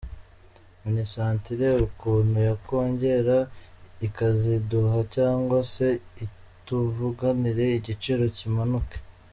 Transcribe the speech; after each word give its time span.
Minisante 0.85 1.45
irebe 1.55 1.79
ukuntu 1.89 2.35
yakongera 2.49 3.37
ikaziduha 4.07 4.97
cyangwa 5.15 5.57
se 5.73 5.87
ituvuganire 6.25 7.63
igiciro 7.79 8.23
kimanuke. 8.39 8.97